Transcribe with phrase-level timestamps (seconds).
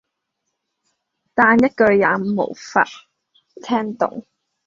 [1.35, 2.87] 但一句也沒法
[3.63, 4.25] 聽懂